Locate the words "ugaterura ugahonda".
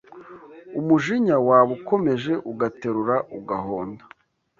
2.51-4.03